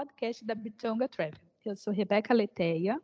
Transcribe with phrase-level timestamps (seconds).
[0.00, 1.38] Podcast da Bitonga Travel.
[1.62, 2.98] Eu sou Rebeca Leteia.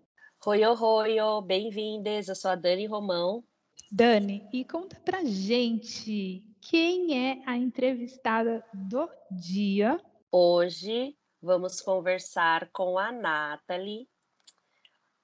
[0.46, 2.26] Oi, oi, oi, bem-vindas.
[2.26, 3.44] Eu sou a Dani Romão.
[3.92, 10.00] Dani, e conta pra gente quem é a entrevistada do dia.
[10.32, 14.08] Hoje vamos conversar com a Nathalie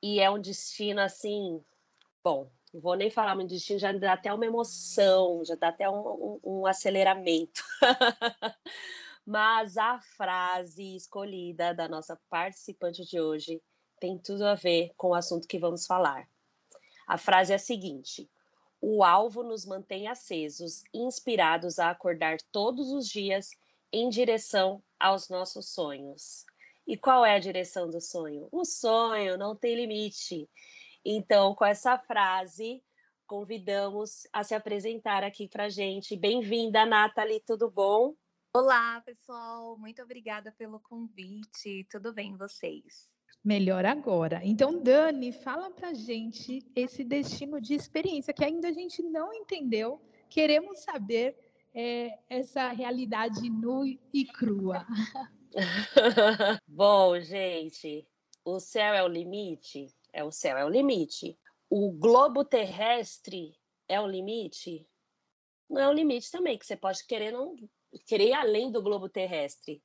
[0.03, 1.65] e é um destino assim,
[2.23, 5.89] bom, não vou nem falar de destino, já dá até uma emoção, já dá até
[5.89, 7.63] um, um, um aceleramento.
[9.25, 13.63] Mas a frase escolhida da nossa participante de hoje
[14.01, 16.29] tem tudo a ver com o assunto que vamos falar.
[17.07, 18.29] A frase é a seguinte:
[18.81, 23.51] O alvo nos mantém acesos, inspirados a acordar todos os dias
[23.93, 26.45] em direção aos nossos sonhos.
[26.85, 28.49] E qual é a direção do sonho?
[28.51, 30.51] O sonho não tem limite.
[31.05, 32.83] Então, com essa frase,
[33.25, 36.17] convidamos a se apresentar aqui para gente.
[36.17, 38.15] Bem-vinda, Nathalie, tudo bom?
[38.55, 39.79] Olá, pessoal.
[39.79, 41.87] Muito obrigada pelo convite.
[41.91, 43.09] Tudo bem, vocês?
[43.43, 44.43] Melhor agora.
[44.45, 50.03] Então, Dani, fala pra gente esse destino de experiência que ainda a gente não entendeu.
[50.29, 51.35] Queremos saber
[51.75, 54.87] é, essa realidade nua e crua.
[56.69, 58.07] Bom, gente,
[58.45, 59.87] o céu é o limite?
[60.13, 61.39] É o céu é o limite.
[61.71, 63.55] O globo terrestre
[63.89, 64.87] é o limite?
[65.71, 67.57] Não é o limite também, que você pode querer não
[68.07, 69.83] querer ir além do globo terrestre.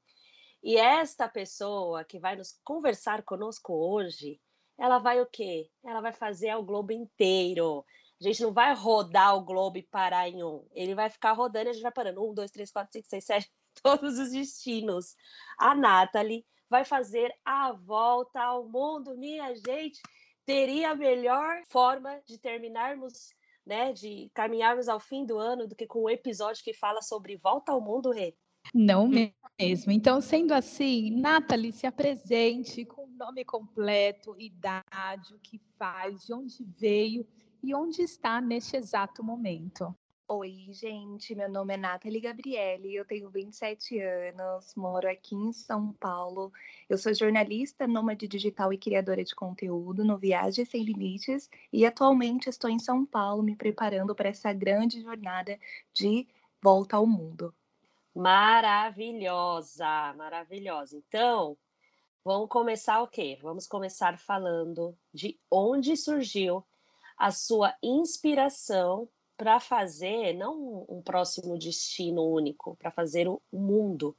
[0.63, 4.39] E esta pessoa que vai nos conversar conosco hoje,
[4.77, 5.69] ela vai o quê?
[5.83, 7.85] Ela vai fazer o globo inteiro.
[8.19, 10.67] A gente não vai rodar o globo e parar em um.
[10.73, 12.23] Ele vai ficar rodando e a gente vai parando.
[12.23, 13.51] Um, dois, três, quatro, cinco, seis, sete,
[13.83, 15.15] todos os destinos.
[15.57, 19.15] A Nathalie vai fazer a volta ao mundo.
[19.15, 20.01] Minha gente,
[20.45, 23.35] teria a melhor forma de terminarmos
[23.67, 27.35] né, de caminharmos ao fim do ano do que com um episódio que fala sobre
[27.35, 28.33] volta ao mundo, Rê?
[28.73, 29.07] Não
[29.59, 29.91] mesmo.
[29.91, 36.33] Então, sendo assim, Nathalie, se apresente com o nome completo, idade, o que faz, de
[36.33, 37.25] onde veio
[37.63, 39.93] e onde está neste exato momento.
[40.29, 45.93] Oi, gente, meu nome é Nathalie Gabriele, eu tenho 27 anos, moro aqui em São
[45.93, 46.51] Paulo.
[46.89, 52.49] Eu sou jornalista, nômade digital e criadora de conteúdo no Viagem Sem Limites e atualmente
[52.49, 55.57] estou em São Paulo me preparando para essa grande jornada
[55.93, 56.27] de
[56.61, 57.55] volta ao mundo.
[58.13, 60.97] Maravilhosa, maravilhosa.
[60.97, 61.57] Então,
[62.21, 63.39] vamos começar o quê?
[63.41, 66.65] Vamos começar falando de onde surgiu
[67.17, 74.17] a sua inspiração para fazer não um próximo destino único, para fazer o mundo.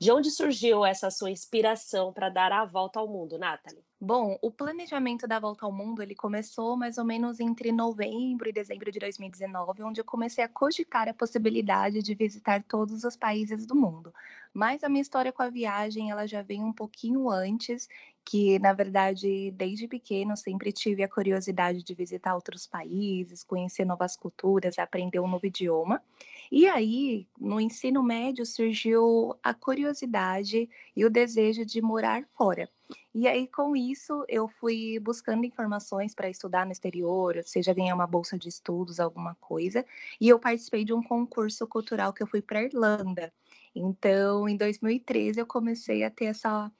[0.00, 3.84] De onde surgiu essa sua inspiração para dar a volta ao mundo, Nathalie?
[4.00, 8.52] Bom, o planejamento da volta ao mundo ele começou mais ou menos entre novembro e
[8.52, 13.66] dezembro de 2019, onde eu comecei a cogitar a possibilidade de visitar todos os países
[13.66, 14.10] do mundo.
[14.54, 17.86] Mas a minha história com a viagem ela já vem um pouquinho antes,
[18.24, 24.16] que na verdade desde pequeno sempre tive a curiosidade de visitar outros países, conhecer novas
[24.16, 26.02] culturas, aprender um novo idioma.
[26.50, 32.68] E aí, no ensino médio surgiu a curiosidade e o desejo de morar fora.
[33.14, 38.06] E aí, com isso, eu fui buscando informações para estudar no exterior, seja ganhar uma
[38.06, 39.86] bolsa de estudos, alguma coisa.
[40.20, 43.32] E eu participei de um concurso cultural que eu fui para Irlanda.
[43.74, 46.70] Então, em 2013, eu comecei a ter essa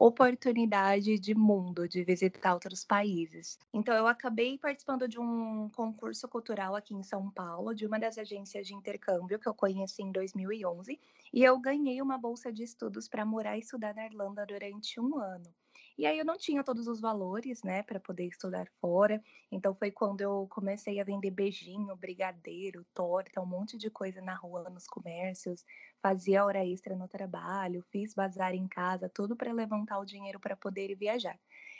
[0.00, 3.58] oportunidade de mundo, de visitar outros países.
[3.72, 8.16] Então, eu acabei participando de um concurso cultural aqui em São Paulo, de uma das
[8.16, 11.00] agências de intercâmbio que eu conheci em 2011,
[11.32, 15.18] e eu ganhei uma bolsa de estudos para morar e estudar na Irlanda durante um
[15.18, 15.52] ano.
[15.98, 19.20] E aí eu não tinha todos os valores, né, para poder estudar fora.
[19.50, 24.34] Então foi quando eu comecei a vender beijinho, brigadeiro, torta, um monte de coisa na
[24.34, 25.64] rua, nos comércios,
[26.00, 30.56] fazia hora extra no trabalho, fiz bazar em casa, tudo para levantar o dinheiro para
[30.56, 31.38] poder viajar.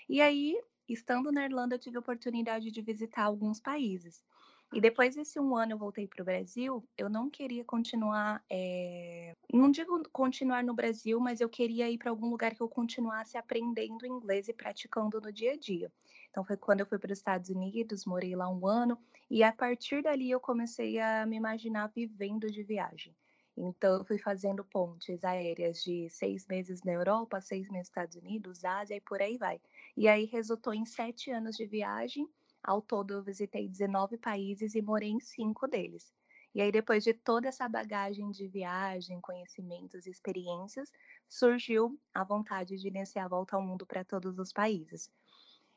[0.08, 4.24] E aí, estando na Irlanda, eu tive a oportunidade de visitar alguns países.
[4.72, 9.34] E depois desse um ano eu voltei para o Brasil, eu não queria continuar, é...
[9.52, 13.38] não digo continuar no Brasil, mas eu queria ir para algum lugar que eu continuasse
[13.38, 15.90] aprendendo inglês e praticando no dia a dia.
[16.30, 18.98] Então foi quando eu fui para os Estados Unidos, morei lá um ano,
[19.30, 23.16] e a partir dali eu comecei a me imaginar vivendo de viagem.
[23.60, 28.16] Então, eu fui fazendo pontes aéreas de seis meses na Europa, seis meses nos Estados
[28.16, 29.60] Unidos, Ásia e por aí vai.
[29.96, 32.28] E aí resultou em sete anos de viagem.
[32.62, 36.12] Ao todo, eu visitei 19 países e morei em cinco deles.
[36.54, 40.92] E aí, depois de toda essa bagagem de viagem, conhecimentos e experiências,
[41.28, 45.10] surgiu a vontade de iniciar a volta ao mundo para todos os países.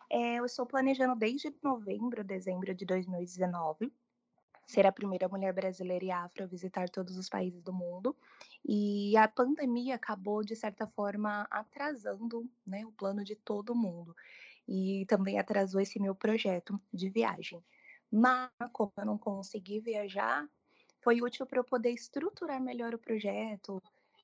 [0.09, 3.91] É, eu estou planejando desde novembro, dezembro de 2019
[4.71, 8.15] ser a primeira mulher brasileira e afro a visitar todos os países do mundo.
[8.65, 14.15] E a pandemia acabou, de certa forma, atrasando né, o plano de todo mundo.
[14.73, 17.61] E também atrasou esse meu projeto de viagem.
[18.09, 20.47] Mas, como eu não consegui viajar,
[21.03, 23.83] foi útil para eu poder estruturar melhor o projeto,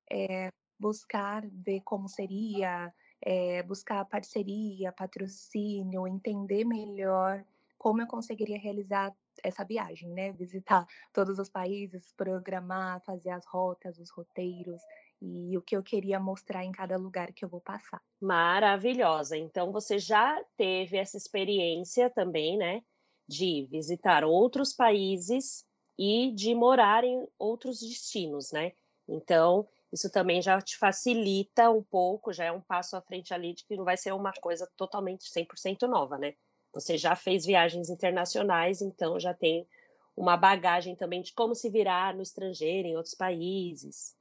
[0.09, 0.49] é,
[0.79, 7.43] buscar ver como seria, é, buscar parceria, patrocínio, entender melhor
[7.77, 9.13] como eu conseguiria realizar
[9.43, 10.31] essa viagem, né?
[10.31, 14.81] Visitar todos os países, programar, fazer as rotas, os roteiros
[15.21, 18.01] e o que eu queria mostrar em cada lugar que eu vou passar.
[18.21, 19.37] Maravilhosa.
[19.37, 22.81] Então você já teve essa experiência também, né,
[23.27, 25.65] de visitar outros países
[25.97, 28.73] e de morar em outros destinos, né?
[29.07, 33.53] Então, isso também já te facilita um pouco, já é um passo à frente ali
[33.53, 36.33] de que não vai ser uma coisa totalmente 100% nova, né?
[36.73, 39.67] Você já fez viagens internacionais, então já tem
[40.15, 44.16] uma bagagem também de como se virar no estrangeiro, em outros países.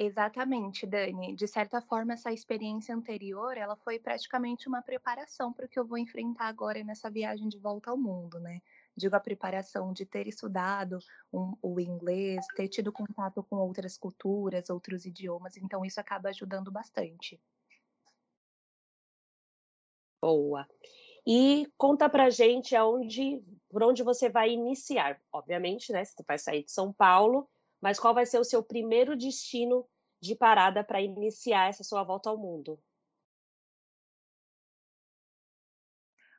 [0.00, 1.34] Exatamente, Dani.
[1.34, 5.84] De certa forma, essa experiência anterior, ela foi praticamente uma preparação para o que eu
[5.84, 8.62] vou enfrentar agora nessa viagem de volta ao mundo, né?
[8.96, 11.00] Digo a preparação de ter estudado
[11.32, 16.70] um, o inglês, ter tido contato com outras culturas, outros idiomas, então isso acaba ajudando
[16.70, 17.40] bastante.
[20.22, 20.64] Boa.
[21.26, 25.20] E conta pra gente aonde, por onde você vai iniciar.
[25.32, 26.04] Obviamente, né?
[26.04, 27.48] Você vai sair de São Paulo,
[27.80, 29.86] mas qual vai ser o seu primeiro destino
[30.20, 32.78] de parada para iniciar essa sua volta ao mundo?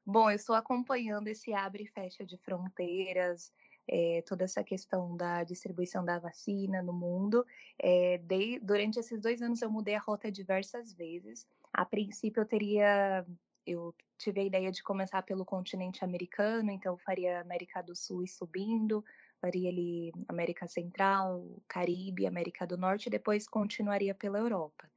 [0.05, 3.53] Bom, eu estou acompanhando esse abre e fecha de fronteiras,
[3.87, 7.45] é, toda essa questão da distribuição da vacina no mundo.
[7.77, 11.47] É, de, durante esses dois anos eu mudei a rota diversas vezes.
[11.71, 13.25] A princípio eu teria
[13.65, 18.27] eu tive a ideia de começar pelo continente americano, então faria América do Sul e
[18.27, 19.05] subindo,
[19.41, 24.89] faria ali América Central, Caribe, América do Norte, e depois continuaria pela Europa.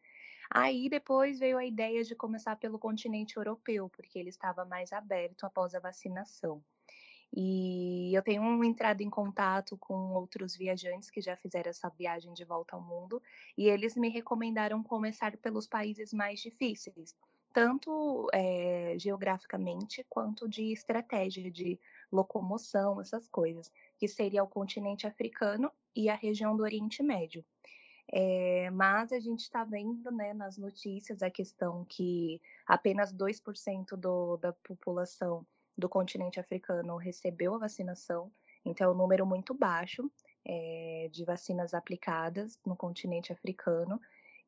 [0.50, 5.44] Aí depois veio a ideia de começar pelo continente europeu, porque ele estava mais aberto
[5.44, 6.62] após a vacinação.
[7.34, 12.44] E eu tenho entrado em contato com outros viajantes que já fizeram essa viagem de
[12.44, 13.22] volta ao mundo,
[13.56, 17.16] e eles me recomendaram começar pelos países mais difíceis,
[17.54, 21.80] tanto é, geograficamente quanto de estratégia de
[22.12, 27.44] locomoção, essas coisas, que seria o continente africano e a região do Oriente Médio.
[28.12, 34.36] É, mas a gente está vendo né, nas notícias a questão que apenas 2% do,
[34.36, 38.30] da população do continente africano recebeu a vacinação,
[38.64, 40.10] então é um número muito baixo
[40.44, 44.00] é, de vacinas aplicadas no continente africano.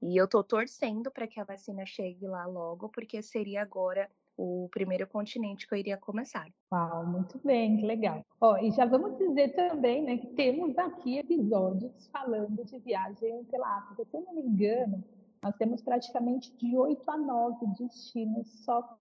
[0.02, 4.68] E eu estou torcendo para que a vacina chegue lá logo, porque seria agora o
[4.70, 6.46] primeiro continente que eu iria começar.
[6.72, 8.24] Uau, muito bem, que legal.
[8.40, 13.78] Ó, e já vamos dizer também, né, que temos aqui episódios falando de viagem pela
[13.78, 14.04] África.
[14.04, 15.04] Se eu não me engano,
[15.42, 18.98] nós temos praticamente de oito a nove destinos só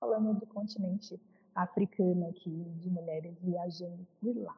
[0.00, 1.20] falando do continente
[1.54, 4.56] africano aqui, de mulheres viajando por lá.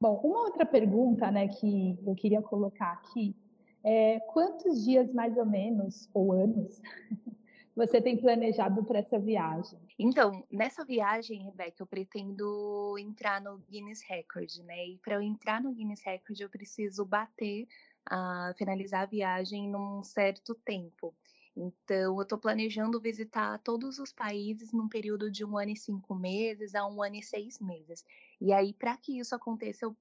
[0.00, 3.36] Bom, uma outra pergunta, né, que eu queria colocar aqui
[3.84, 6.80] é, quantos dias mais ou menos, ou anos,
[7.74, 9.78] você tem planejado para essa viagem?
[9.98, 14.86] Então, nessa viagem, Rebeca, eu pretendo entrar no Guinness Record, né?
[14.88, 17.66] E para eu entrar no Guinness Record, eu preciso bater,
[18.56, 21.14] finalizar a viagem num certo tempo.
[21.56, 26.14] Então, eu estou planejando visitar todos os países num período de um ano e cinco
[26.14, 28.04] meses a um ano e seis meses.
[28.40, 29.96] E aí, para que isso aconteça, eu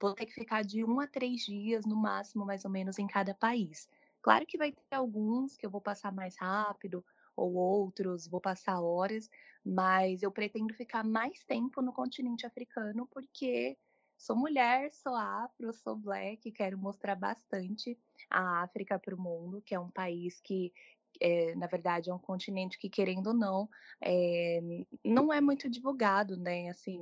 [0.00, 3.06] vou ter que ficar de um a três dias, no máximo, mais ou menos, em
[3.06, 3.88] cada país.
[4.22, 7.04] Claro que vai ter alguns que eu vou passar mais rápido,
[7.36, 9.28] ou outros vou passar horas,
[9.64, 13.76] mas eu pretendo ficar mais tempo no continente africano, porque
[14.16, 17.98] sou mulher, sou afro, sou black, quero mostrar bastante
[18.30, 20.72] a África para o mundo, que é um país que
[21.20, 23.68] é, na verdade, é um continente que, querendo ou não,
[24.00, 24.60] é,
[25.04, 26.68] não é muito divulgado, né?
[26.70, 26.98] Assim,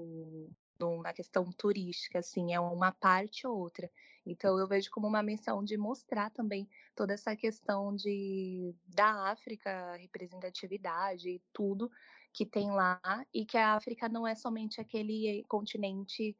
[1.02, 3.90] na questão turística, assim, é uma parte ou outra.
[4.26, 9.96] Então eu vejo como uma missão de mostrar também toda essa questão de da África,
[9.96, 11.90] representatividade e tudo
[12.32, 13.00] que tem lá,
[13.34, 16.36] e que a África não é somente aquele continente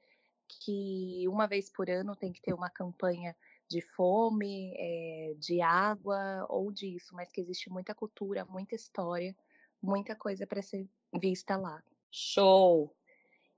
[0.46, 3.36] que uma vez por ano tem que ter uma campanha
[3.68, 9.34] de fome, é, de água ou disso, mas que existe muita cultura, muita história,
[9.80, 10.88] muita coisa para ser
[11.20, 11.82] vista lá.
[12.10, 12.94] Show!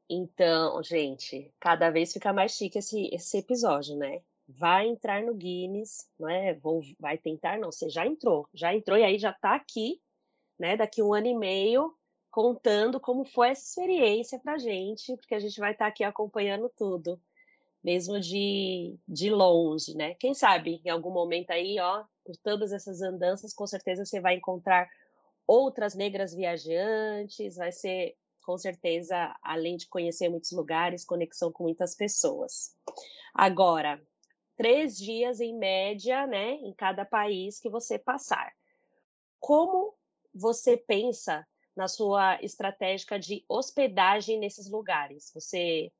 [0.09, 4.23] Então, gente, cada vez fica mais chique esse, esse episódio, né?
[4.47, 6.55] Vai entrar no Guinness, não é?
[6.55, 10.01] Vou, vai tentar, não, você já entrou, já entrou e aí já está aqui,
[10.59, 10.77] né?
[10.77, 11.95] Daqui um ano e meio,
[12.31, 16.71] contando como foi essa experiência para gente, porque a gente vai estar tá aqui acompanhando
[16.77, 17.21] tudo
[17.83, 20.15] mesmo de, de longe, né?
[20.15, 24.37] Quem sabe em algum momento aí, ó, por todas essas andanças, com certeza você vai
[24.37, 24.89] encontrar
[25.47, 31.95] outras negras viajantes, vai ser, com certeza, além de conhecer muitos lugares, conexão com muitas
[31.95, 32.77] pessoas.
[33.35, 34.01] Agora,
[34.57, 38.53] três dias em média, né, em cada país que você passar.
[39.41, 39.95] Como
[40.35, 41.47] você pensa
[41.77, 45.31] na sua estratégia de hospedagem nesses lugares?
[45.35, 45.91] Você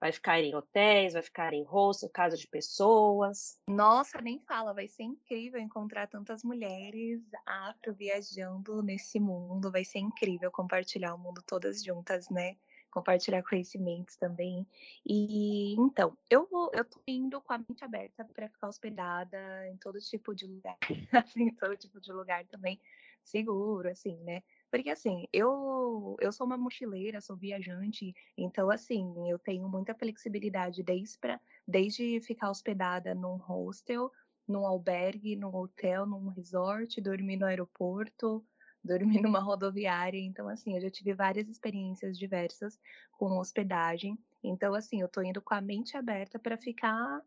[0.00, 3.60] Vai ficar em hotéis, vai ficar em hostel, casa de pessoas.
[3.68, 9.98] Nossa, nem fala, vai ser incrível encontrar tantas mulheres afro viajando nesse mundo, vai ser
[9.98, 12.56] incrível compartilhar o mundo todas juntas, né?
[12.90, 14.66] Compartilhar conhecimentos também.
[15.06, 19.76] E então, eu vou, eu tô indo com a mente aberta para ficar hospedada em
[19.76, 20.78] todo tipo de lugar,
[21.36, 22.80] em todo tipo de lugar também
[23.22, 24.42] seguro, assim, né?
[24.70, 30.82] Porque assim, eu, eu sou uma mochileira, sou viajante, então assim, eu tenho muita flexibilidade
[30.82, 34.10] desde, pra, desde ficar hospedada num hostel,
[34.46, 38.44] num albergue, num hotel, num resort, dormir no aeroporto,
[38.82, 40.18] dormir numa rodoviária.
[40.18, 42.78] Então, assim, eu já tive várias experiências diversas
[43.12, 44.18] com hospedagem.
[44.42, 47.22] Então, assim, eu tô indo com a mente aberta para ficar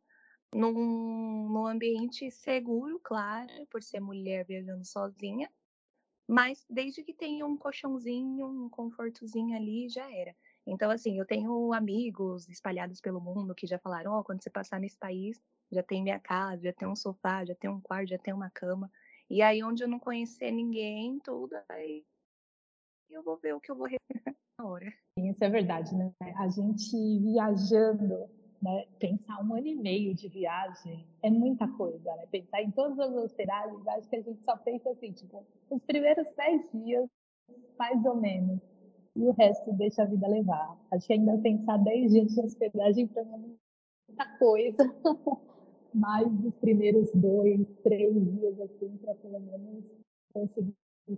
[0.54, 5.50] num, num ambiente seguro, claro, por ser mulher viajando sozinha,
[6.28, 10.36] mas desde que tenha um colchãozinho, um confortozinho ali, já era.
[10.66, 14.50] Então, assim, eu tenho amigos espalhados pelo mundo que já falaram: Ó, oh, quando você
[14.50, 18.10] passar nesse país, já tem minha casa, já tem um sofá, já tem um quarto,
[18.10, 18.90] já tem uma cama.
[19.30, 22.06] E aí, onde eu não conhecer ninguém, tudo, aí
[23.10, 23.88] eu vou ver o que eu vou
[24.60, 24.94] na hora.
[25.18, 26.14] Isso é verdade, né?
[26.38, 28.30] A gente viajando
[28.64, 32.26] né, pensar um ano e meio de viagem é muita coisa, né?
[32.32, 36.26] Pensar em todas as hospedagens, acho que a gente só pensa assim, tipo, os primeiros
[36.38, 37.10] dez dias,
[37.78, 38.62] mais ou menos,
[39.18, 40.80] e o resto deixa a vida levar.
[40.92, 44.96] Acho que ainda pensar dez dias de hospedagem para mim é muita coisa,
[45.94, 49.84] mais os primeiros dois, três dias, assim, para pelo menos
[50.34, 50.74] conseguir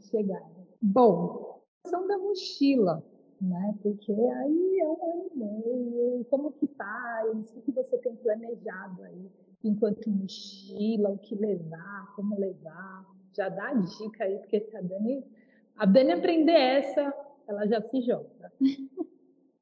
[0.09, 0.49] chegar.
[0.81, 3.03] Bom, a questão da mochila
[3.41, 3.75] né?
[3.81, 9.03] Porque aí é um ano e meio, como que faz, o que você tem planejado
[9.03, 9.31] aí,
[9.63, 15.23] enquanto mochila, o que levar, como levar, já dá dica aí, porque se a Dani,
[15.75, 17.13] a Dani aprender essa,
[17.47, 18.51] ela já se joga.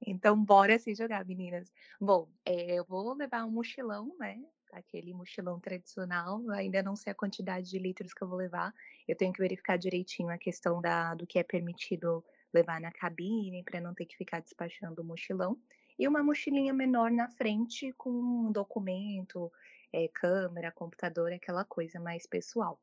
[0.06, 1.72] Então, bora se jogar, meninas.
[2.00, 4.38] Bom, é, eu vou levar um mochilão, né?
[4.74, 6.42] Aquele mochilão tradicional.
[6.52, 8.74] Ainda não sei a quantidade de litros que eu vou levar.
[9.08, 12.22] Eu tenho que verificar direitinho a questão da, do que é permitido
[12.54, 15.58] levar na cabine para não ter que ficar despachando o mochilão.
[15.98, 19.52] E uma mochilinha menor na frente com um documento,
[19.92, 22.80] é, câmera, computador, aquela coisa mais pessoal.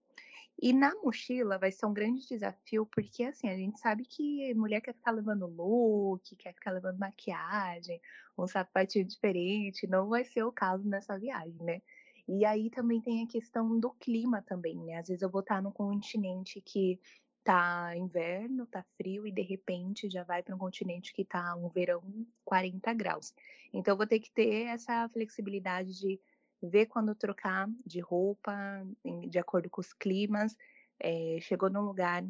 [0.63, 4.81] E na mochila vai ser um grande desafio, porque assim, a gente sabe que mulher
[4.83, 8.01] quer ficar levando look, quer ficar levando maquiagem,
[8.37, 11.81] um sapatinho diferente, não vai ser o caso nessa viagem, né?
[12.29, 14.99] E aí também tem a questão do clima também, né?
[14.99, 17.01] Às vezes eu vou estar no continente que
[17.43, 21.69] tá inverno, tá frio e de repente já vai para um continente que tá um
[21.69, 22.03] verão
[22.45, 23.35] 40 graus.
[23.73, 26.21] Então vou ter que ter essa flexibilidade de
[26.63, 28.53] ver quando trocar de roupa,
[29.29, 30.55] de acordo com os climas.
[30.99, 32.23] É, chegou num lugar,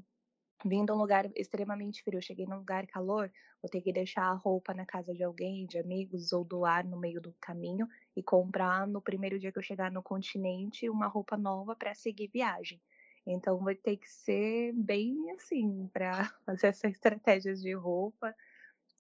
[0.65, 4.73] vindo um lugar extremamente frio, cheguei num lugar calor, vou ter que deixar a roupa
[4.75, 9.03] na casa de alguém, de amigos ou doar no meio do caminho e comprar no
[9.03, 12.81] primeiro dia que eu chegar no continente uma roupa nova para seguir viagem.
[13.27, 18.35] Então vai ter que ser bem assim para fazer essas estratégias de roupa,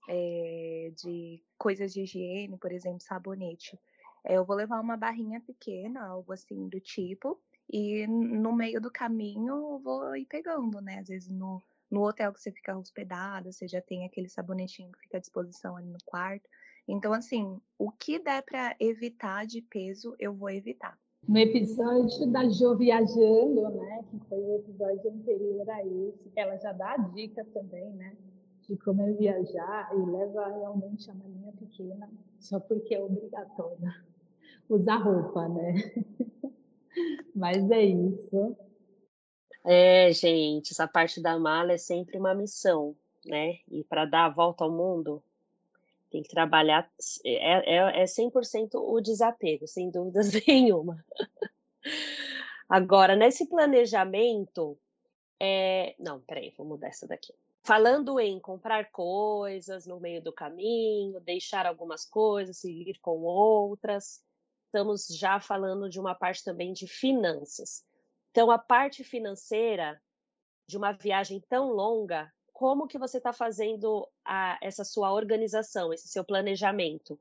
[0.09, 3.79] é, de coisas de higiene, por exemplo, sabonete.
[4.25, 7.41] É, eu vou levar uma barrinha pequena, algo assim do tipo,
[7.73, 10.99] e no meio do caminho eu vou ir pegando, né?
[10.99, 15.01] Às vezes no, no hotel que você fica hospedado, você já tem aquele sabonetinho que
[15.01, 16.49] fica à disposição ali no quarto.
[16.87, 20.99] Então, assim, o que der para evitar de peso, eu vou evitar
[21.29, 26.73] no episódio da Jo viajando, né, que foi o episódio anterior a esse, ela já
[26.73, 28.17] dá dicas também, né,
[28.63, 33.79] de como é viajar e leva realmente a malinha pequena, só porque é obrigatório
[34.69, 35.75] usar roupa, né?
[37.35, 38.57] Mas é isso.
[39.65, 42.97] É, gente, essa parte da mala é sempre uma missão,
[43.27, 43.59] né?
[43.69, 45.23] E para dar a volta ao mundo
[46.11, 46.91] Tem que trabalhar,
[47.25, 51.05] é, é, é 100% o desapego, sem dúvidas nenhuma.
[52.69, 54.79] Agora, nesse planejamento,
[55.41, 55.95] é...
[55.99, 57.33] não, peraí, vou mudar essa daqui.
[57.63, 64.25] Falando em comprar coisas no meio do caminho, deixar algumas coisas, seguir com outras,
[64.67, 67.85] estamos já falando de uma parte também de finanças.
[68.31, 70.01] Então, a parte financeira
[70.67, 76.09] de uma viagem tão longa, como que você está fazendo a, essa sua organização, esse
[76.09, 77.19] seu planejamento?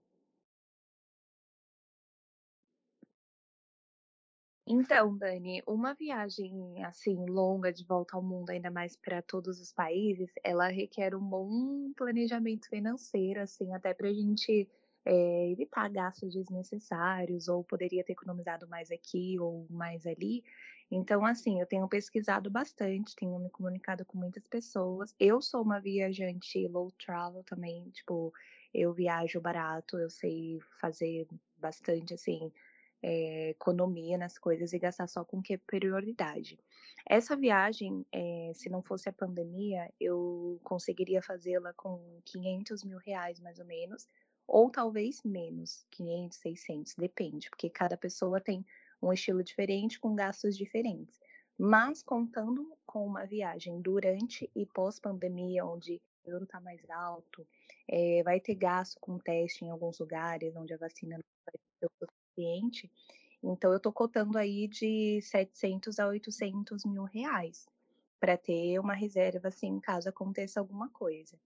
[4.68, 9.72] Então, Dani, uma viagem assim longa de volta ao mundo, ainda mais para todos os
[9.72, 14.70] países, ela requer um bom planejamento financeiro, assim, até para a gente
[15.10, 20.44] é, evitar gastos desnecessários, ou poderia ter economizado mais aqui ou mais ali.
[20.92, 25.16] Então, assim, eu tenho pesquisado bastante, tenho me comunicado com muitas pessoas.
[25.20, 28.32] Eu sou uma viajante low travel também, tipo,
[28.72, 32.52] eu viajo barato, eu sei fazer bastante, assim,
[33.02, 36.60] é, economia nas coisas e gastar só com que é prioridade.
[37.08, 43.40] Essa viagem, é, se não fosse a pandemia, eu conseguiria fazê-la com 500 mil reais,
[43.40, 44.08] mais ou menos,
[44.50, 48.66] ou talvez menos, 500, 600, depende, porque cada pessoa tem
[49.02, 51.20] um estilo diferente, com gastos diferentes.
[51.58, 57.46] Mas contando com uma viagem durante e pós-pandemia, onde o euro está mais alto,
[57.88, 61.86] é, vai ter gasto com teste em alguns lugares, onde a vacina não vai ser
[61.86, 62.92] o suficiente.
[63.44, 67.68] Então, eu estou cotando aí de 700 a 800 mil reais
[68.20, 71.38] para ter uma reserva, assim, caso aconteça alguma coisa.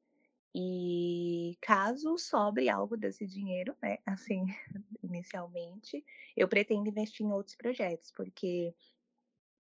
[0.55, 4.45] E caso sobre algo desse dinheiro, né, assim,
[5.01, 6.05] inicialmente,
[6.37, 8.75] eu pretendo investir em outros projetos, porque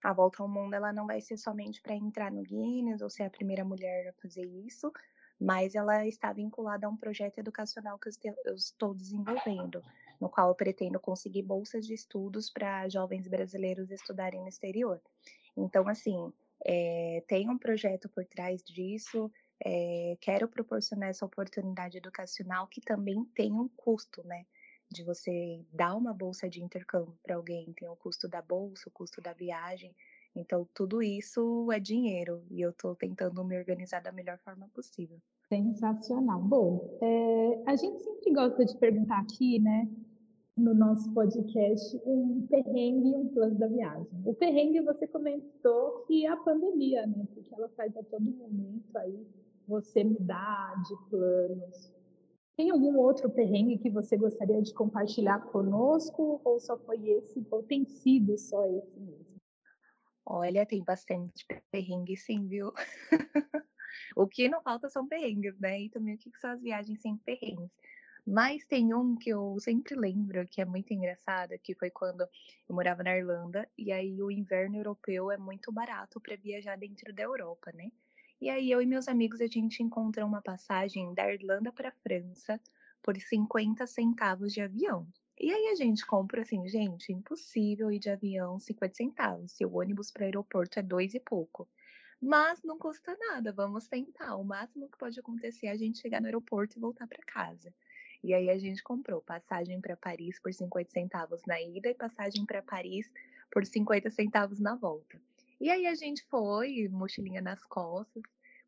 [0.03, 3.23] a volta ao mundo ela não vai ser somente para entrar no Guinness ou ser
[3.23, 4.91] a primeira mulher a fazer isso,
[5.39, 8.09] mas ela está vinculada a um projeto educacional que
[8.45, 9.81] eu estou desenvolvendo,
[10.19, 15.01] no qual eu pretendo conseguir bolsas de estudos para jovens brasileiros estudarem no exterior.
[15.57, 16.31] Então, assim,
[16.65, 19.31] é, tem um projeto por trás disso,
[19.65, 24.45] é, quero proporcionar essa oportunidade educacional que também tem um custo, né?
[24.91, 28.91] De você dar uma bolsa de intercâmbio para alguém, tem o custo da bolsa, o
[28.91, 29.95] custo da viagem.
[30.35, 35.17] Então, tudo isso é dinheiro e eu estou tentando me organizar da melhor forma possível.
[35.47, 36.41] Sensacional.
[36.41, 39.87] Bom, é, a gente sempre gosta de perguntar aqui, né,
[40.57, 44.07] no nosso podcast, um perrengue e um plano da viagem.
[44.25, 48.97] O perrengue você comentou que é a pandemia, né, porque ela faz a todo momento
[48.97, 49.25] aí
[49.67, 51.93] você mudar de planos.
[52.55, 57.63] Tem algum outro perrengue que você gostaria de compartilhar conosco ou só foi esse, ou
[57.63, 59.33] tem sido só esse mesmo?
[60.25, 62.71] Olha, tem bastante perrengue sim, viu?
[64.15, 65.81] o que não falta são perrengues, né?
[65.81, 67.71] E também o que são as viagens sem perrengues.
[68.25, 72.75] Mas tem um que eu sempre lembro, que é muito engraçado, que foi quando eu
[72.75, 77.23] morava na Irlanda, e aí o inverno europeu é muito barato para viajar dentro da
[77.23, 77.91] Europa, né?
[78.43, 81.91] E aí eu e meus amigos a gente encontrou uma passagem da Irlanda para a
[81.93, 82.59] França
[83.01, 85.07] por 50 centavos de avião.
[85.39, 89.53] E aí a gente compra assim, gente, impossível ir de avião 50 centavos.
[89.53, 91.69] Se o ônibus para o aeroporto é dois e pouco.
[92.21, 94.35] Mas não custa nada, vamos tentar.
[94.35, 97.73] O máximo que pode acontecer é a gente chegar no aeroporto e voltar para casa.
[98.21, 102.45] E aí a gente comprou passagem para Paris por 50 centavos na ida e passagem
[102.45, 103.09] para Paris
[103.49, 105.17] por 50 centavos na volta.
[105.63, 108.21] E aí a gente foi, mochilinha nas costas.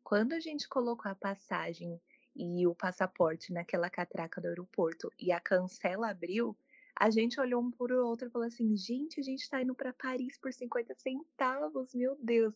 [0.06, 2.00] Quando a gente colocou a passagem
[2.32, 6.56] e o passaporte naquela catraca do aeroporto e a cancela abriu,
[6.94, 9.92] a gente olhou um por outro e falou assim: gente, a gente está indo para
[9.92, 12.54] Paris por 50 centavos, meu Deus.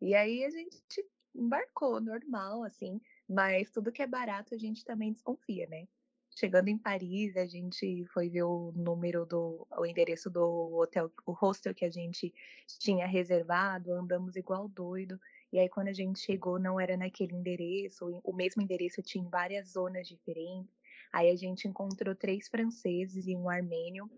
[0.00, 1.04] E aí a gente
[1.34, 5.88] embarcou normal, assim, mas tudo que é barato a gente também desconfia, né?
[6.30, 11.32] Chegando em Paris, a gente foi ver o número do, o endereço do hotel, o
[11.32, 12.32] hostel que a gente
[12.78, 15.18] tinha reservado, andamos igual doido.
[15.54, 19.68] E aí, quando a gente chegou, não era naquele endereço, o mesmo endereço tinha várias
[19.68, 20.74] zonas diferentes.
[21.12, 24.10] Aí a gente encontrou três franceses e um armênio,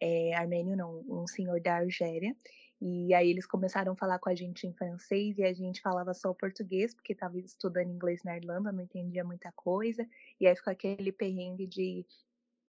[0.00, 2.32] é, armênio não, um senhor da Argélia.
[2.80, 6.14] E aí eles começaram a falar com a gente em francês e a gente falava
[6.14, 10.08] só português, porque estava estudando inglês na Irlanda, não entendia muita coisa.
[10.40, 12.06] E aí ficou aquele perrengue de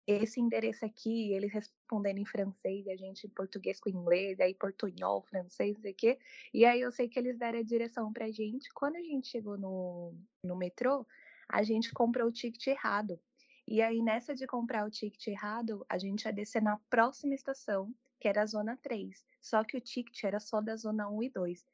[0.08, 5.24] esse endereço aqui, eles respondendo em francês, a gente em português com inglês, aí portunhol,
[5.24, 6.20] francês, não sei o quê.
[6.54, 8.72] E aí eu sei que eles deram a direção pra gente.
[8.74, 10.14] Quando a gente chegou no,
[10.44, 11.06] no metrô,
[11.50, 13.20] a gente comprou o ticket errado.
[13.68, 17.92] E aí, nessa de comprar o ticket errado, a gente ia descer na próxima estação,
[18.20, 19.26] que era a zona 3.
[19.42, 21.66] Só que o ticket era só da zona 1 e 2.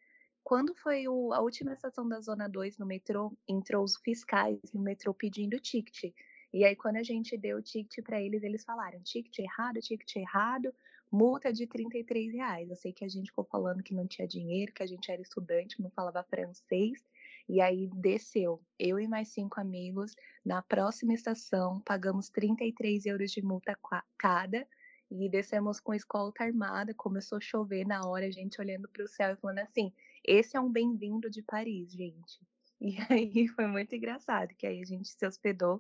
[0.44, 4.82] Quando foi o, a última estação da zona 2 no metrô, entrou os fiscais no
[4.82, 6.14] metrô pedindo ticket.
[6.54, 10.16] E aí, quando a gente deu o ticket para eles, eles falaram: ticket errado, ticket
[10.18, 10.74] errado,
[11.12, 12.70] multa de 33 reais.
[12.70, 15.22] Eu sei que a gente ficou falando que não tinha dinheiro, que a gente era
[15.22, 17.04] estudante, não falava francês.
[17.48, 18.62] E aí desceu.
[18.78, 23.78] Eu e mais cinco amigos, na próxima estação, pagamos 33 euros de multa
[24.18, 24.68] cada.
[25.10, 26.94] E descemos com escolta armada.
[26.94, 29.92] Começou a chover na hora, a gente olhando para o céu e falando assim:
[30.24, 32.40] esse é um bem-vindo de Paris, gente.
[32.84, 35.80] E aí foi muito engraçado, que aí a gente se hospedou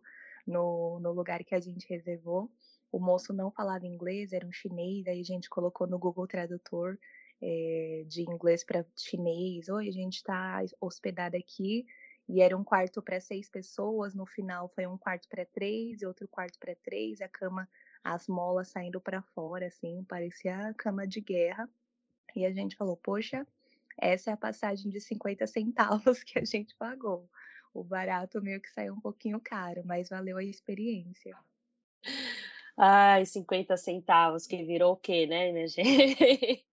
[0.51, 2.51] no, no lugar que a gente reservou.
[2.91, 6.97] O moço não falava inglês, era um chinês, aí a gente colocou no Google Tradutor
[7.41, 9.69] é, de inglês para chinês.
[9.69, 11.85] Oi, a gente está hospedada aqui.
[12.27, 14.13] E era um quarto para seis pessoas.
[14.13, 17.19] No final foi um quarto para três e outro quarto para três.
[17.21, 17.67] A cama,
[18.03, 21.69] as molas saindo para fora, assim, parecia cama de guerra.
[22.35, 23.45] E a gente falou: Poxa,
[23.99, 27.29] essa é a passagem de 50 centavos que a gente pagou.
[27.73, 31.37] O barato meio que saiu um pouquinho caro, mas valeu a experiência.
[32.77, 36.65] Ai, 50 centavos, que virou o quê, né, minha gente?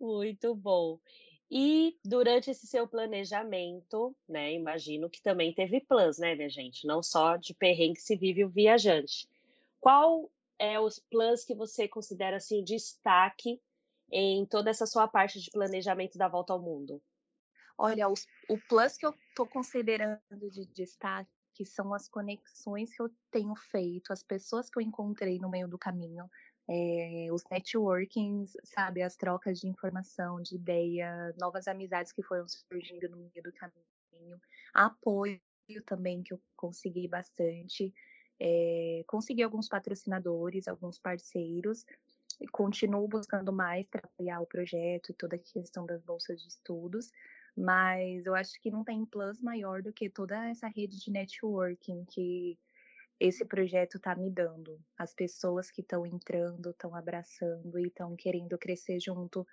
[0.00, 0.98] Muito bom.
[1.50, 6.86] E durante esse seu planejamento, né, imagino que também teve plans, né, minha gente?
[6.86, 9.28] Não só de perrengue se vive o viajante.
[9.80, 13.60] Qual é os plans que você considera assim o destaque
[14.10, 17.00] em toda essa sua parte de planejamento da volta ao mundo?
[17.78, 21.28] Olha, os, o plus que eu estou considerando de destaque
[21.64, 25.78] são as conexões que eu tenho feito, as pessoas que eu encontrei no meio do
[25.78, 26.28] caminho,
[26.68, 33.08] é, os networkings, sabe, as trocas de informação, de ideia, novas amizades que foram surgindo
[33.10, 34.40] no meio do caminho,
[34.74, 35.40] apoio
[35.84, 37.92] também que eu consegui bastante,
[38.40, 41.84] é, consegui alguns patrocinadores, alguns parceiros,
[42.40, 46.48] e continuo buscando mais para apoiar o projeto e toda a questão das bolsas de
[46.48, 47.10] estudos,
[47.56, 52.04] mas eu acho que não tem plus maior do que toda essa rede de networking
[52.04, 52.58] que
[53.18, 54.78] esse projeto está me dando.
[54.98, 59.46] As pessoas que estão entrando, estão abraçando e estão querendo crescer junto,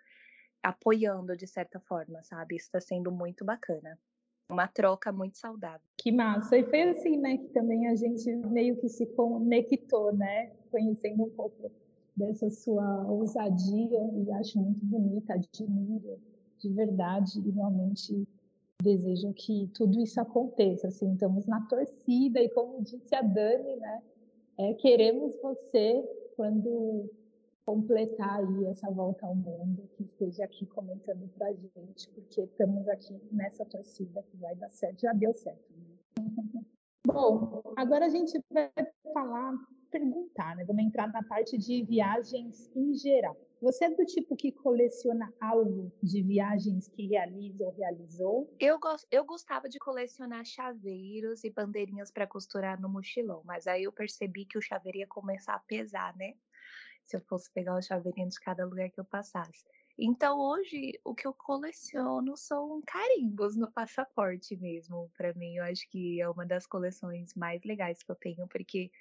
[0.61, 2.57] apoiando de certa forma, sabe?
[2.57, 3.97] Está sendo muito bacana.
[4.49, 5.87] Uma troca muito saudável.
[5.97, 6.57] Que massa!
[6.57, 10.47] E foi assim, né, que também a gente meio que se conectou, né?
[10.69, 11.71] Conhecendo um pouco
[12.17, 16.19] dessa sua ousadia e acho muito bonita, admiro
[16.63, 18.27] de verdade e realmente
[18.81, 20.87] desejo que tudo isso aconteça.
[20.87, 24.03] Assim, estamos na torcida e como disse a Dani, né,
[24.57, 26.03] é, queremos você
[26.35, 27.09] quando
[27.65, 32.87] completar aí essa volta ao mundo, que esteja aqui comentando para a gente, porque estamos
[32.89, 35.01] aqui nessa torcida que vai dar certo.
[35.01, 35.71] Já deu certo.
[35.71, 35.85] Né?
[37.07, 38.69] Bom, agora a gente vai
[39.13, 39.53] falar,
[39.91, 40.65] perguntar, né?
[40.65, 43.37] Vamos entrar na parte de viagens em geral.
[43.63, 48.53] Você é do tipo que coleciona algo de viagens que realiza ou realizou?
[48.59, 48.77] Eu,
[49.09, 54.45] eu gostava de colecionar chaveiros e bandeirinhas para costurar no mochilão, mas aí eu percebi
[54.45, 56.33] que o chaveiro ia começar a pesar, né?
[57.05, 59.63] Se eu fosse pegar o chaveirinho de cada lugar que eu passasse.
[59.97, 65.09] Então hoje o que eu coleciono são carimbos no passaporte mesmo.
[65.15, 68.91] Para mim, eu acho que é uma das coleções mais legais que eu tenho, porque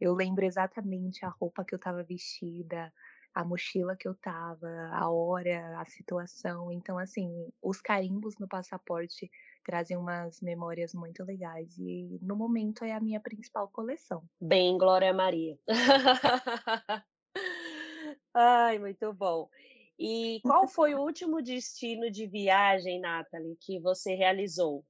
[0.00, 2.92] eu lembro exatamente a roupa que eu estava vestida,
[3.38, 6.72] a mochila que eu tava, a hora, a situação.
[6.72, 7.30] Então, assim,
[7.62, 9.30] os carimbos no passaporte
[9.64, 14.24] trazem umas memórias muito legais e no momento é a minha principal coleção.
[14.40, 15.56] Bem, Glória Maria.
[18.34, 19.48] Ai, muito bom.
[19.96, 24.84] E qual foi o último destino de viagem, Nathalie, que você realizou?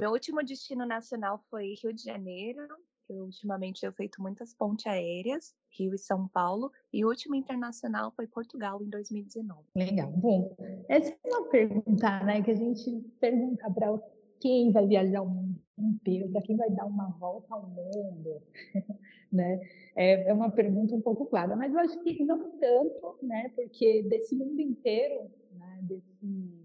[0.00, 2.66] Meu último destino nacional foi Rio de Janeiro,
[3.10, 8.12] eu ultimamente tenho feito muitas pontes aéreas, Rio e São Paulo, e o último internacional
[8.12, 9.60] foi Portugal em 2019.
[9.74, 10.10] Legal.
[10.12, 10.54] Bom,
[10.88, 13.98] essa é uma pergunta, né, que a gente pergunta para
[14.40, 18.42] quem vai viajar o mundo inteiro, para quem vai dar uma volta ao mundo,
[19.30, 19.60] né?
[19.94, 23.50] É, é uma pergunta um pouco clara, mas eu acho que não tanto, né?
[23.54, 25.78] Porque desse mundo inteiro, né?
[25.82, 26.60] Desse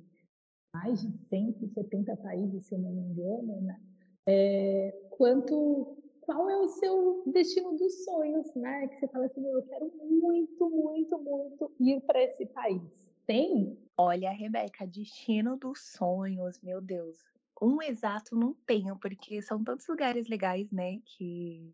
[0.73, 3.79] mais de 170 países, se eu não me engano, né?
[4.27, 8.87] É, quanto qual é o seu destino dos sonhos, né?
[8.87, 12.81] Que você fala assim, eu quero muito, muito, muito ir para esse país.
[13.27, 13.77] Tem?
[13.97, 17.17] Olha, Rebeca, destino dos sonhos, meu Deus.
[17.61, 20.99] Um exato não tenho, porque são tantos lugares legais, né?
[21.05, 21.73] Que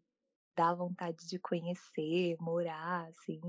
[0.55, 3.41] dá vontade de conhecer, morar, assim.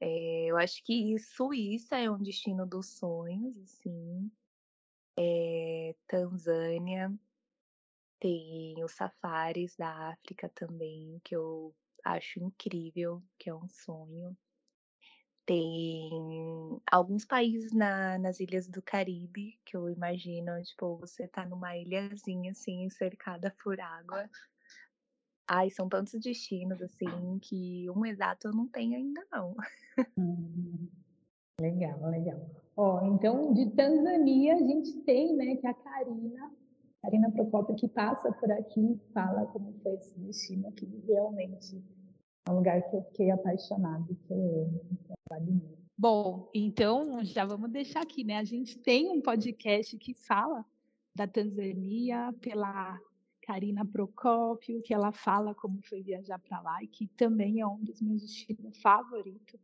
[0.00, 4.30] É, eu acho que Suíça é um destino dos sonhos, assim.
[5.18, 7.12] É, Tanzânia,
[8.20, 14.36] tem os safaris da África também, que eu acho incrível, que é um sonho.
[15.46, 16.10] Tem
[16.92, 22.52] alguns países na, nas ilhas do Caribe que eu imagino, tipo, você tá numa ilhazinha
[22.52, 24.28] assim, cercada por água.
[25.48, 29.56] Ai, são tantos destinos assim que um exato eu não tenho ainda não.
[30.16, 30.88] Hum,
[31.60, 32.48] legal, legal.
[32.76, 36.52] Ó, então de Tanzânia a gente tem, né, que é a Karina,
[37.02, 41.82] Karina Procópio que passa por aqui, fala como foi esse destino que realmente
[42.46, 44.70] é um lugar que eu fiquei apaixonada, que que eu.
[45.96, 48.38] Bom, então já vamos deixar aqui, né?
[48.38, 50.64] A gente tem um podcast que fala
[51.14, 52.98] da Tanzânia pela
[53.42, 57.82] Karina Procópio, que ela fala como foi viajar para lá e que também é um
[57.82, 59.60] dos meus destinos favoritos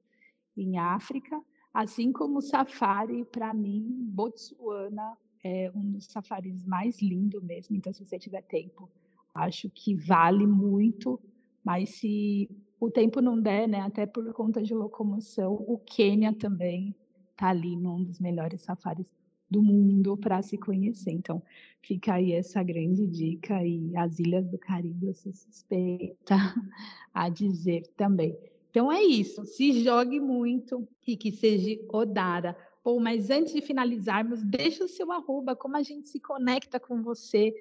[0.57, 1.41] em África,
[1.73, 5.17] assim como o safari, para mim, Botsuana
[5.47, 8.89] é um dos safaris mais lindos mesmo, então se você tiver tempo,
[9.35, 11.21] acho que vale muito,
[11.65, 16.95] mas se o tempo não der, né, até por conta de locomoção, o Quênia também
[17.31, 19.07] está ali num dos melhores safaris
[19.49, 21.13] do mundo para se conhecer.
[21.13, 21.43] Então,
[21.81, 26.35] fica aí essa grande dica e as ilhas do Caribe eu sou suspeita
[27.15, 28.37] a dizer também.
[28.71, 32.57] Então é isso, se jogue muito e que seja Odara.
[33.01, 37.53] Mas antes de finalizarmos, deixa o seu arroba, como a gente se conecta com você,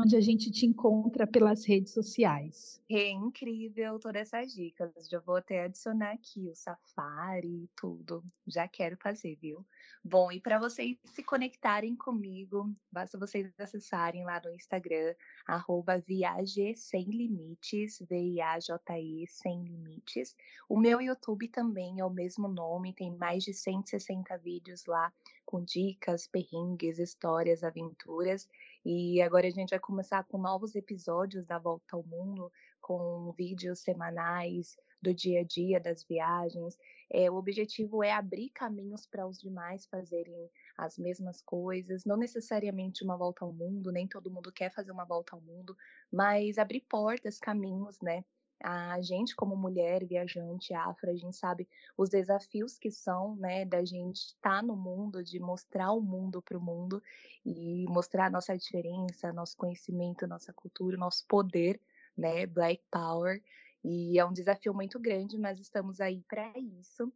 [0.00, 2.80] onde a gente te encontra pelas redes sociais.
[2.90, 4.90] É incrível todas essas dicas.
[5.08, 8.24] Já vou até adicionar aqui o Safari e tudo.
[8.46, 9.64] Já quero fazer, viu?
[10.02, 15.14] Bom, e para vocês se conectarem comigo, basta vocês acessarem lá no Instagram,
[15.46, 20.34] arroba Viaje Sem Limites, V-I-A-J-E Sem Limites.
[20.68, 25.12] O meu YouTube também é o mesmo nome, tem mais de 160 vídeos lá
[25.50, 28.48] com dicas, perrengues, histórias, aventuras.
[28.84, 33.80] E agora a gente vai começar com novos episódios da Volta ao Mundo, com vídeos
[33.80, 36.78] semanais do dia a dia das viagens.
[37.10, 43.04] É, o objetivo é abrir caminhos para os demais fazerem as mesmas coisas, não necessariamente
[43.04, 45.76] uma volta ao mundo, nem todo mundo quer fazer uma volta ao mundo,
[46.10, 48.24] mas abrir portas, caminhos, né?
[48.62, 53.84] A gente, como mulher viajante afro, a gente sabe os desafios que são, né, da
[53.84, 57.02] gente estar tá no mundo, de mostrar o mundo para o mundo
[57.44, 61.80] e mostrar nossa diferença, nosso conhecimento, nossa cultura, nosso poder,
[62.16, 63.42] né, Black Power.
[63.82, 67.10] E é um desafio muito grande, mas estamos aí para isso.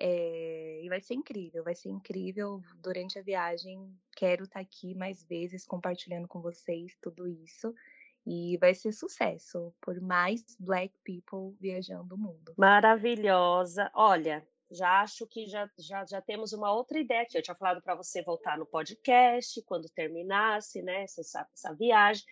[0.00, 3.92] É, e vai ser incrível, vai ser incrível durante a viagem.
[4.16, 7.74] Quero estar tá aqui mais vezes compartilhando com vocês tudo isso.
[8.30, 12.52] E vai ser sucesso por mais Black people viajando o mundo.
[12.58, 13.90] Maravilhosa.
[13.94, 17.38] Olha, já acho que já, já, já temos uma outra ideia aqui.
[17.38, 22.22] Eu tinha falado para você voltar no podcast quando terminasse né, essa, essa viagem.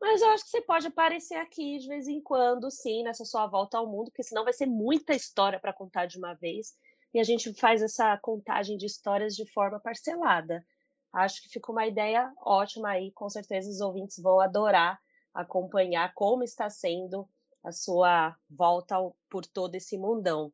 [0.00, 3.48] Mas eu acho que você pode aparecer aqui de vez em quando, sim, nessa sua
[3.48, 6.72] volta ao mundo, porque senão vai ser muita história para contar de uma vez.
[7.12, 10.64] E a gente faz essa contagem de histórias de forma parcelada.
[11.12, 15.00] Acho que ficou uma ideia ótima aí, com certeza os ouvintes vão adorar
[15.34, 17.28] acompanhar como está sendo
[17.62, 18.96] a sua volta
[19.30, 20.52] por todo esse mundão.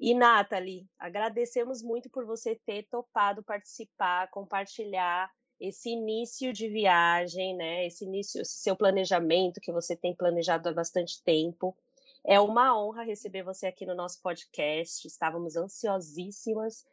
[0.00, 7.86] E, Nathalie, agradecemos muito por você ter topado participar, compartilhar esse início de viagem, né?
[7.86, 11.76] Esse início, esse seu planejamento que você tem planejado há bastante tempo.
[12.24, 15.04] É uma honra receber você aqui no nosso podcast.
[15.06, 16.86] Estávamos ansiosíssimas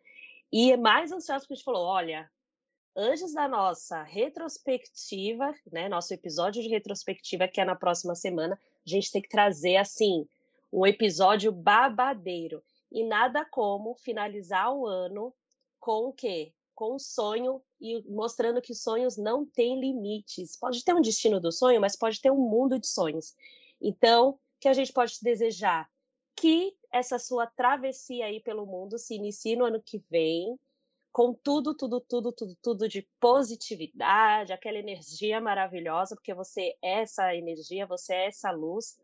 [0.51, 2.30] e mais ansiosas porque a gente falou: olha,
[2.95, 8.89] antes da nossa retrospectiva, né, nosso episódio de retrospectiva, que é na próxima semana, a
[8.89, 10.27] gente tem que trazer, assim,
[10.71, 12.63] um episódio babadeiro.
[12.91, 15.34] E nada como finalizar o ano
[15.79, 16.53] com o quê?
[16.73, 20.58] Com um sonho e mostrando que sonhos não têm limites.
[20.58, 23.36] Pode ter um destino do sonho, mas pode ter um mundo de sonhos.
[23.81, 25.89] Então, que a gente pode desejar
[26.36, 30.58] que essa sua travessia aí pelo mundo se inicie no ano que vem,
[31.15, 37.34] com tudo, tudo, tudo, tudo, tudo de positividade, aquela energia maravilhosa, porque você é essa
[37.34, 38.99] energia, você é essa luz,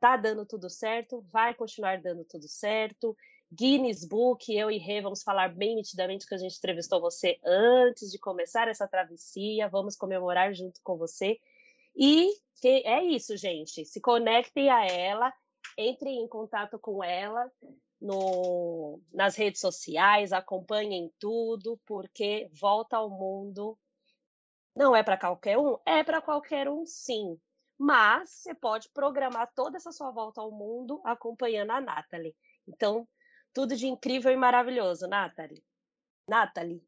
[0.00, 3.16] tá dando tudo certo, vai continuar dando tudo certo.
[3.52, 8.10] Guinness Book, eu e Rê vamos falar bem nitidamente que a gente entrevistou você antes
[8.10, 11.38] de começar essa travessia, vamos comemorar junto com você.
[11.94, 12.28] E
[12.64, 13.84] é isso, gente.
[13.84, 15.32] Se conectem a ela,
[15.78, 17.48] entrem em contato com ela,
[18.02, 23.78] no, nas redes sociais, acompanhem tudo, porque volta ao mundo
[24.74, 25.78] não é para qualquer um?
[25.86, 27.38] É para qualquer um, sim.
[27.78, 32.34] Mas você pode programar toda essa sua volta ao mundo acompanhando a Nathalie.
[32.66, 33.06] Então,
[33.52, 35.62] tudo de incrível e maravilhoso, Nathalie.
[36.28, 36.82] Nathalie.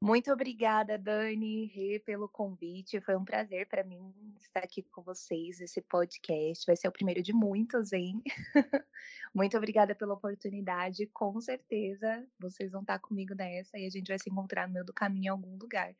[0.00, 3.00] Muito obrigada, Dani, Rê, pelo convite.
[3.00, 6.64] Foi um prazer para mim estar aqui com vocês nesse podcast.
[6.64, 8.22] Vai ser o primeiro de muitos, hein?
[9.34, 11.04] Muito obrigada pela oportunidade.
[11.08, 14.86] Com certeza vocês vão estar comigo nessa e a gente vai se encontrar no meio
[14.86, 15.92] do caminho em algum lugar.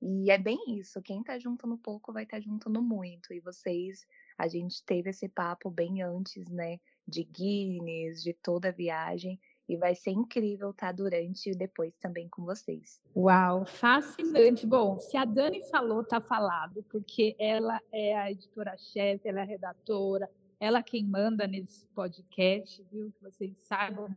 [0.00, 1.00] E é bem isso.
[1.00, 3.32] Quem tá junto no pouco vai estar junto no muito.
[3.32, 4.06] E vocês,
[4.36, 6.78] a gente teve esse papo bem antes, né?
[7.06, 9.40] De Guinness, de toda a viagem.
[9.68, 13.00] E vai ser incrível estar durante e depois também com vocês.
[13.14, 14.66] Uau, fascinante.
[14.66, 19.46] Bom, se a Dani falou, tá falado, porque ela é a editora-chefe, ela é a
[19.46, 23.12] redatora, ela quem manda nesse podcast, viu?
[23.12, 24.08] Que vocês saibam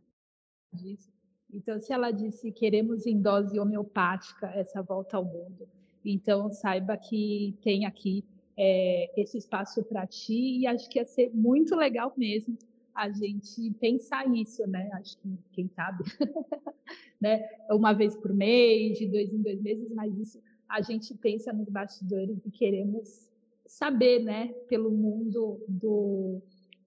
[0.72, 1.12] disso.
[1.52, 5.68] Então, se ela disse queremos em dose homeopática essa volta ao mundo,
[6.02, 8.24] então saiba que tem aqui
[8.56, 12.56] é, esse espaço para ti e acho que ia ser muito legal mesmo
[12.94, 14.90] a gente pensar isso, né?
[14.94, 16.04] Acho que quem sabe,
[17.20, 17.48] né?
[17.70, 21.68] Uma vez por mês, de dois em dois meses, mas isso a gente pensa nos
[21.68, 23.30] bastidores e queremos
[23.66, 24.48] saber, né?
[24.68, 26.40] Pelo mundo do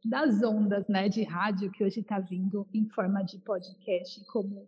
[0.04, 1.10] das ondas, né?
[1.10, 4.68] De rádio que hoje está vindo em forma de podcast, como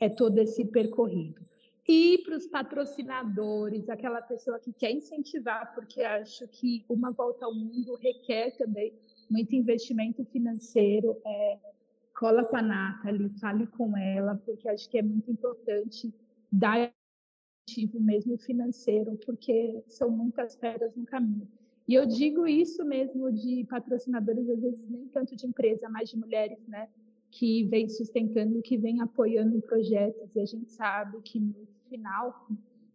[0.00, 1.40] é todo esse percorrido.
[1.88, 7.54] E para os patrocinadores, aquela pessoa que quer incentivar, porque acho que uma volta ao
[7.54, 8.92] mundo requer também
[9.28, 11.16] muito investimento financeiro.
[11.24, 11.58] É,
[12.14, 16.12] cola com a Nathalie, fale com ela, porque acho que é muito importante
[16.50, 16.92] dar
[17.68, 21.46] incentivo mesmo financeiro, porque são muitas pedras no caminho.
[21.86, 26.16] E eu digo isso mesmo de patrocinadores, às vezes nem tanto de empresa, mas de
[26.16, 26.88] mulheres, né?
[27.30, 30.34] Que vem sustentando, que vem apoiando projetos.
[30.34, 31.54] E a gente sabe que no
[31.88, 32.48] final,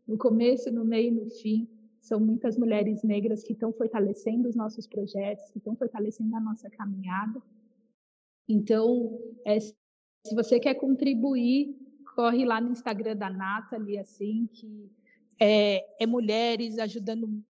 [0.08, 1.67] no começo, no meio e no fim,
[2.02, 6.70] são muitas mulheres negras que estão fortalecendo os nossos projetos, que estão fortalecendo a nossa
[6.70, 7.42] caminhada.
[8.50, 9.76] Então, é, se
[10.34, 11.76] você quer contribuir,
[12.16, 14.92] corre lá no Instagram da Nathalie, assim, que
[15.40, 17.44] é, é mulheres ajudando,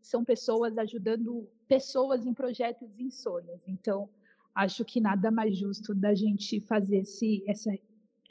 [0.00, 3.60] são pessoas ajudando pessoas em projetos sonhos.
[3.66, 4.10] Então,
[4.54, 7.70] acho que nada mais justo da gente fazer esse, essa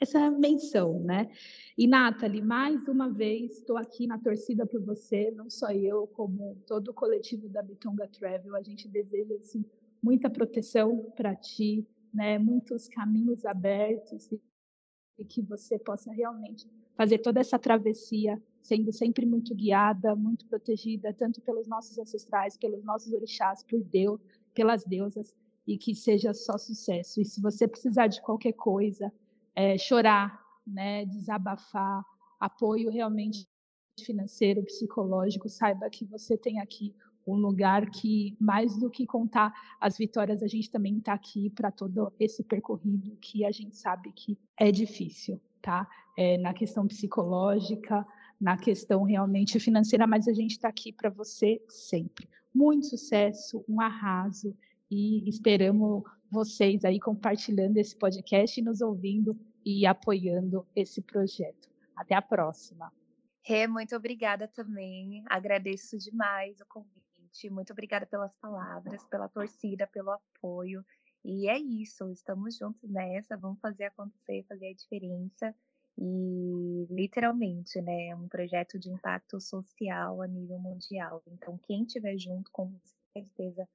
[0.02, 1.30] essa menção, né?
[1.78, 6.56] E Nathalie, mais uma vez, estou aqui na torcida por você, não só eu, como
[6.66, 9.64] todo o coletivo da Bitonga Travel, a gente deseja assim,
[10.02, 12.38] muita proteção para ti, né?
[12.38, 14.30] Muitos caminhos abertos
[15.18, 21.12] e, que você possa realmente fazer toda essa travessia sendo sempre muito guiada, muito protegida,
[21.12, 24.20] tanto pelos nossos ancestrais, pelos nossos orixás, por Deus,
[24.54, 25.34] pelas deusas,
[25.66, 27.20] e que seja só sucesso.
[27.20, 29.12] E se você precisar de qualquer coisa,
[29.54, 32.04] é, chorar, né, desabafar,
[32.38, 33.46] apoio realmente
[34.04, 36.94] financeiro, psicológico, saiba que você tem aqui
[37.26, 41.70] um lugar que, mais do que contar as vitórias, a gente também está aqui para
[41.70, 45.88] todo esse percorrido que a gente sabe que é difícil, tá?
[46.16, 48.04] É, na questão psicológica,
[48.40, 52.28] na questão realmente financeira, mas a gente está aqui para você sempre.
[52.52, 54.56] Muito sucesso, um arraso
[54.90, 61.68] e esperamos vocês aí compartilhando esse podcast nos ouvindo e apoiando esse projeto.
[61.94, 62.90] Até a próxima.
[63.44, 65.22] Rê, muito obrigada também.
[65.28, 67.50] Agradeço demais o convite.
[67.50, 70.82] Muito obrigada pelas palavras, pela torcida, pelo apoio.
[71.22, 75.54] E é isso, estamos juntos nessa, vamos fazer acontecer, fazer a diferença.
[75.98, 81.22] E literalmente, né, é um projeto de impacto social a nível mundial.
[81.26, 82.72] Então, quem estiver junto, com
[83.12, 83.68] certeza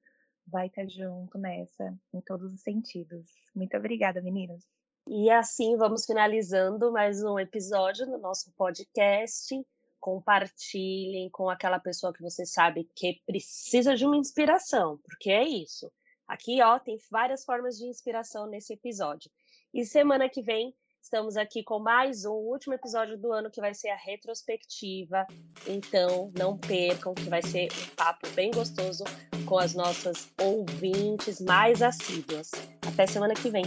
[0.50, 3.26] vai estar junto nessa, em todos os sentidos.
[3.54, 4.66] Muito obrigada, meninas.
[5.06, 9.54] E assim vamos finalizando mais um episódio do nosso podcast.
[10.00, 15.90] Compartilhem com aquela pessoa que você sabe que precisa de uma inspiração, porque é isso.
[16.26, 19.30] Aqui, ó, tem várias formas de inspiração nesse episódio.
[19.72, 20.74] E semana que vem
[21.08, 25.26] Estamos aqui com mais um último episódio do ano que vai ser a retrospectiva.
[25.66, 29.04] Então, não percam que vai ser um papo bem gostoso
[29.46, 32.50] com as nossas ouvintes mais assíduas.
[32.86, 33.64] Até semana que vem.